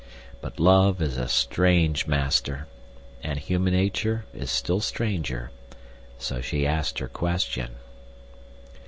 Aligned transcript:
But 0.41 0.59
love 0.59 0.99
is 0.99 1.15
a 1.19 1.27
strange 1.27 2.07
master, 2.07 2.65
and 3.21 3.37
human 3.37 3.73
nature 3.75 4.25
is 4.33 4.49
still 4.49 4.79
stranger, 4.79 5.51
so 6.17 6.41
she 6.41 6.65
asked 6.65 6.97
her 6.97 7.07
question. 7.07 7.75